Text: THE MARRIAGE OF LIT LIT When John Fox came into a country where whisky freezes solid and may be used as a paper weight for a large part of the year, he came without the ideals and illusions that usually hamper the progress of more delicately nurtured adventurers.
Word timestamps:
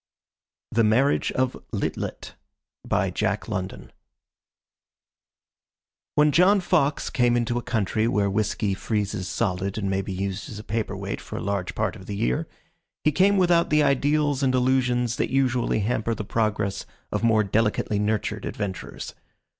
THE 0.71 0.83
MARRIAGE 0.83 1.31
OF 1.33 1.55
LIT 1.71 1.95
LIT 1.95 2.33
When 6.15 6.31
John 6.31 6.59
Fox 6.59 7.11
came 7.11 7.37
into 7.37 7.59
a 7.59 7.61
country 7.61 8.07
where 8.07 8.27
whisky 8.27 8.73
freezes 8.73 9.27
solid 9.27 9.77
and 9.77 9.91
may 9.91 10.01
be 10.01 10.11
used 10.11 10.49
as 10.49 10.57
a 10.57 10.63
paper 10.63 10.97
weight 10.97 11.21
for 11.21 11.37
a 11.37 11.43
large 11.43 11.75
part 11.75 11.95
of 11.95 12.07
the 12.07 12.15
year, 12.15 12.47
he 13.03 13.11
came 13.11 13.37
without 13.37 13.69
the 13.69 13.83
ideals 13.83 14.41
and 14.41 14.55
illusions 14.55 15.17
that 15.17 15.29
usually 15.29 15.81
hamper 15.81 16.15
the 16.15 16.23
progress 16.25 16.87
of 17.11 17.21
more 17.23 17.43
delicately 17.43 17.99
nurtured 17.99 18.45
adventurers. 18.45 19.13